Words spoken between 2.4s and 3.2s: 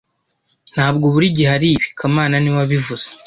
wabivuze